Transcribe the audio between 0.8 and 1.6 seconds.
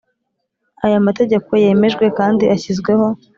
Aya amategeko